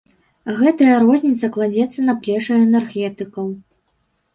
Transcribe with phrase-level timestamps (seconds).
[0.61, 3.59] Гэтая розніца кладзецца на плечы энергетыкаў.